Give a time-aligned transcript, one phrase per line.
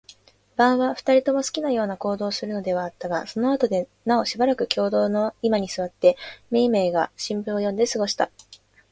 [0.55, 6.17] 晩は、二人とも好きなような行動をするのではあったが、そのあとではなおしばらく共同の居間に坐って、
[6.49, 8.31] めいめいが新聞を読んで過ごした。